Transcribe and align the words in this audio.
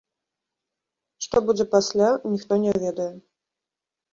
Што 1.27 1.37
будзе 1.49 1.65
пасля, 1.75 2.09
ніхто 2.33 2.53
не 2.65 2.73
ведае. 2.85 3.11